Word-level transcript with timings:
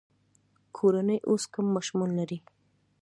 کورنۍ 0.75 1.17
اوس 1.29 1.43
کم 1.53 1.65
ماشومان 1.75 2.09
لري. 2.19 2.37